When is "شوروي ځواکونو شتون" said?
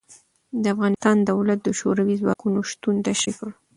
1.79-2.95